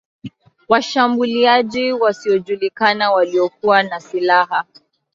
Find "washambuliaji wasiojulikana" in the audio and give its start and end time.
0.69-3.11